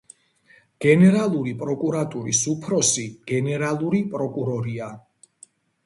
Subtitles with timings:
[0.85, 4.93] გენერალური პროკურატურის უფროსი გენერალური პროკურორია.